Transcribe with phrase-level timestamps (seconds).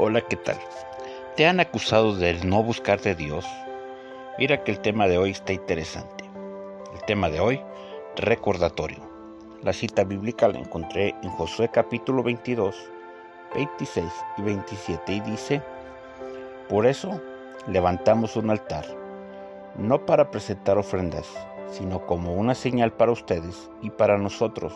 [0.00, 0.56] Hola, ¿qué tal?
[1.34, 3.44] ¿Te han acusado de no buscar de Dios?
[4.38, 6.22] Mira que el tema de hoy está interesante.
[6.94, 7.60] El tema de hoy,
[8.14, 9.00] recordatorio.
[9.60, 12.76] La cita bíblica la encontré en Josué capítulo 22,
[13.56, 14.06] 26
[14.36, 15.62] y 27 y dice,
[16.68, 17.20] Por eso
[17.66, 18.84] levantamos un altar,
[19.76, 21.26] no para presentar ofrendas,
[21.72, 24.72] sino como una señal para ustedes y para nosotros,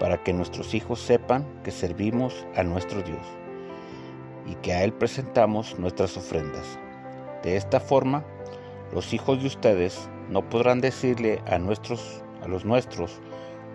[0.00, 3.24] para que nuestros hijos sepan que servimos a nuestro Dios
[4.46, 6.78] y que a Él presentamos nuestras ofrendas.
[7.42, 8.24] De esta forma,
[8.92, 13.20] los hijos de ustedes no podrán decirle a, nuestros, a los nuestros,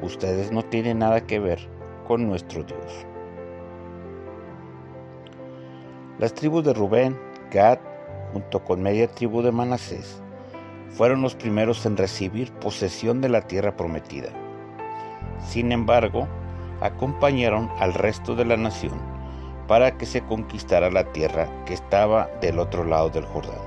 [0.02, 1.60] ustedes no tienen nada que ver
[2.08, 3.06] con nuestro Dios.
[6.20, 7.20] Las tribus de Rubén,
[7.52, 7.80] Gad,
[8.34, 10.22] junto con media tribu de Manasés,
[10.90, 14.30] fueron los primeros en recibir posesión de la tierra prometida.
[15.40, 16.28] Sin embargo,
[16.82, 19.11] acompañaron al resto de la nación
[19.68, 23.60] para que se conquistara la tierra que estaba del otro lado del Jordán.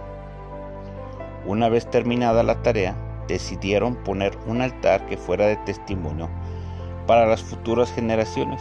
[1.47, 2.95] Una vez terminada la tarea,
[3.29, 6.29] decidieron poner un altar que fuera de testimonio
[7.07, 8.61] para las futuras generaciones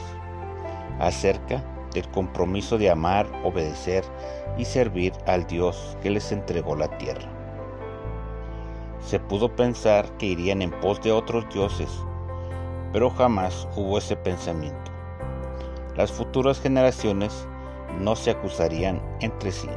[0.99, 4.03] acerca del compromiso de amar, obedecer
[4.57, 7.29] y servir al Dios que les entregó la tierra.
[8.99, 11.89] Se pudo pensar que irían en pos de otros dioses,
[12.93, 14.92] pero jamás hubo ese pensamiento
[15.95, 17.47] las futuras generaciones
[17.99, 19.69] no se acusarían entre sí.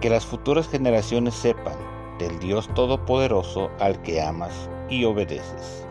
[0.00, 1.76] Que las futuras generaciones sepan
[2.18, 5.86] del Dios Todopoderoso al que amas y obedeces.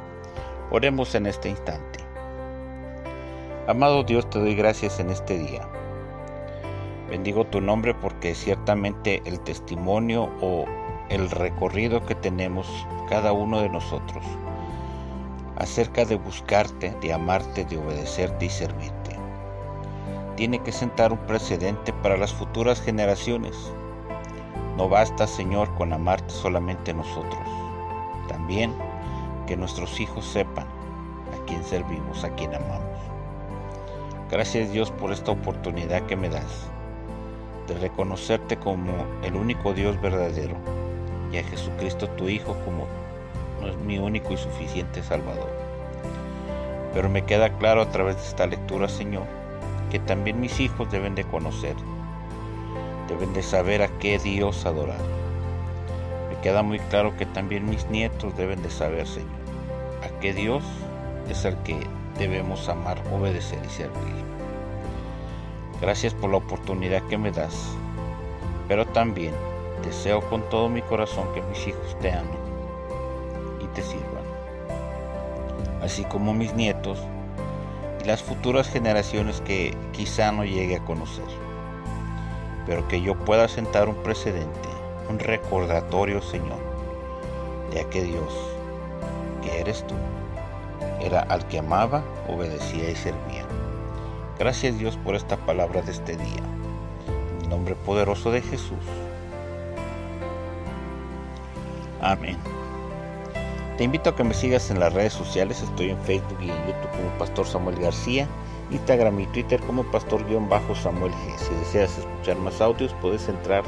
[0.69, 1.99] Oremos en este instante.
[3.67, 5.67] Amado Dios, te doy gracias en este día.
[7.09, 10.65] Bendigo tu nombre porque ciertamente el testimonio o
[11.09, 12.67] el recorrido que tenemos
[13.09, 14.23] cada uno de nosotros
[15.59, 19.17] acerca de buscarte, de amarte, de obedecerte y servirte.
[20.35, 23.55] Tiene que sentar un precedente para las futuras generaciones.
[24.77, 27.41] No basta, Señor, con amarte solamente nosotros.
[28.27, 28.73] También
[29.47, 30.67] que nuestros hijos sepan
[31.33, 32.83] a quién servimos, a quién amamos.
[34.29, 36.69] Gracias Dios por esta oportunidad que me das
[37.67, 38.91] de reconocerte como
[39.23, 40.55] el único Dios verdadero
[41.31, 42.85] y a Jesucristo tu Hijo como
[43.69, 45.49] es mi único y suficiente Salvador.
[46.93, 49.25] Pero me queda claro a través de esta lectura, Señor,
[49.91, 51.75] que también mis hijos deben de conocer,
[53.07, 54.99] deben de saber a qué Dios adorar.
[56.29, 59.29] Me queda muy claro que también mis nietos deben de saber, Señor,
[60.03, 60.63] a qué Dios
[61.29, 61.77] es el que
[62.17, 64.27] debemos amar, obedecer y servir.
[65.81, 67.75] Gracias por la oportunidad que me das,
[68.67, 69.33] pero también
[69.83, 72.46] deseo con todo mi corazón que mis hijos te amen
[73.77, 74.23] te sirvan,
[75.83, 76.97] así como mis nietos
[78.01, 81.27] y las futuras generaciones que quizá no llegue a conocer,
[82.65, 84.69] pero que yo pueda sentar un precedente,
[85.11, 86.57] un recordatorio, Señor,
[87.71, 88.33] de que Dios,
[89.43, 89.93] que eres tú,
[90.99, 93.45] era al que amaba, obedecía y servía.
[94.39, 96.43] Gracias Dios por esta palabra de este día.
[97.37, 98.85] En el nombre poderoso de Jesús.
[102.01, 102.37] Amén.
[103.77, 106.57] Te invito a que me sigas en las redes sociales, estoy en Facebook y en
[106.65, 108.27] YouTube como Pastor Samuel García,
[108.71, 111.37] Instagram y Twitter como Pastor-Samuel G.
[111.37, 113.63] Si deseas escuchar más audios, puedes entrar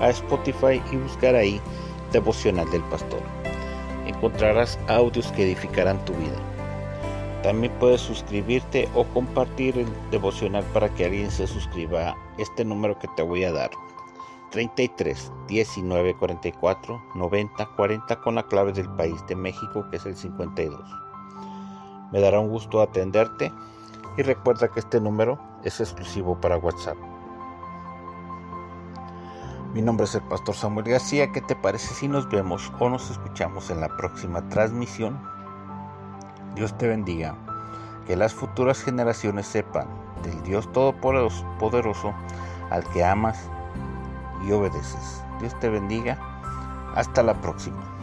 [0.00, 1.60] a Spotify y buscar ahí
[2.10, 3.20] Devocional del Pastor.
[4.08, 6.36] Encontrarás audios que edificarán tu vida.
[7.44, 12.98] También puedes suscribirte o compartir el devocional para que alguien se suscriba a este número
[12.98, 13.70] que te voy a dar.
[14.54, 20.14] 33 19 44 90 40 con la clave del país de México que es el
[20.14, 20.80] 52.
[22.12, 23.52] Me dará un gusto atenderte
[24.16, 26.96] y recuerda que este número es exclusivo para WhatsApp.
[29.74, 31.32] Mi nombre es el pastor Samuel García.
[31.32, 35.20] ¿Qué te parece si nos vemos o nos escuchamos en la próxima transmisión?
[36.54, 37.36] Dios te bendiga.
[38.06, 39.88] Que las futuras generaciones sepan
[40.22, 42.14] del Dios Todopoderoso
[42.70, 43.50] al que amas
[44.46, 45.22] y obedeces.
[45.40, 46.18] Dios te bendiga.
[46.94, 47.93] Hasta la próxima.